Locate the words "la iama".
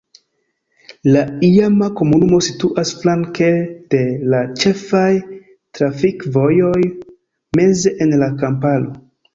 1.15-1.89